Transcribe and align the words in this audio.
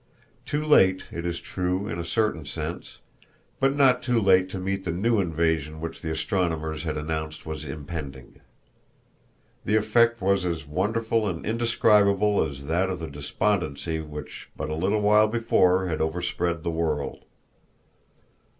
Too 0.47 0.65
late, 0.65 1.03
it 1.11 1.27
is 1.27 1.39
true, 1.39 1.87
in 1.87 1.99
a 1.99 2.03
certain 2.03 2.43
sense, 2.43 3.01
but 3.59 3.75
not 3.75 4.01
too 4.01 4.19
late 4.19 4.49
to 4.49 4.57
meet 4.57 4.83
the 4.83 4.91
new 4.91 5.19
invasion 5.19 5.79
which 5.79 6.01
the 6.01 6.09
astronomers 6.09 6.85
had 6.85 6.97
announced 6.97 7.45
was 7.45 7.63
impending. 7.65 8.41
The 9.63 9.75
effect 9.75 10.19
was 10.19 10.43
as 10.43 10.65
wonderful 10.65 11.27
and 11.27 11.45
indescribable 11.45 12.43
as 12.43 12.65
that 12.65 12.89
of 12.89 12.97
the 12.97 13.05
despondency 13.11 13.99
which 13.99 14.49
but 14.57 14.71
a 14.71 14.73
little 14.75 15.01
while 15.01 15.27
before 15.27 15.85
had 15.85 16.01
overspread 16.01 16.63
the 16.63 16.71
world. 16.71 17.25